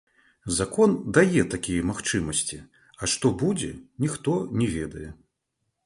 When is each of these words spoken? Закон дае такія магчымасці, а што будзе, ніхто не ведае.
Закон 0.59 0.95
дае 1.17 1.43
такія 1.53 1.81
магчымасці, 1.91 2.57
а 3.01 3.13
што 3.15 3.33
будзе, 3.43 3.71
ніхто 4.07 4.31
не 4.61 4.67
ведае. 4.79 5.09